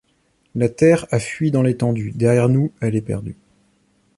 La 0.55 0.67
terre 0.67 1.05
a 1.11 1.19
fui 1.19 1.51
dans 1.51 1.61
l’étendue 1.61 2.11
;Derrière 2.15 2.49
nous 2.49 2.71
elle 2.81 2.95
est 2.95 3.03
perdue! 3.03 3.37